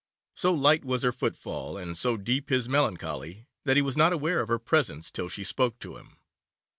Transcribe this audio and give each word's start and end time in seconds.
So 0.33 0.51
light 0.51 0.83
was 0.83 1.03
her 1.03 1.11
footfall, 1.11 1.77
and 1.77 1.95
so 1.95 2.17
deep 2.17 2.49
his 2.49 2.67
melancholy, 2.67 3.45
that 3.65 3.75
he 3.75 3.83
was 3.83 3.95
not 3.95 4.11
aware 4.11 4.41
of 4.41 4.47
her 4.47 4.57
presence 4.57 5.11
till 5.11 5.29
she 5.29 5.43
spoke 5.43 5.77
to 5.77 5.95
him. 5.95 6.17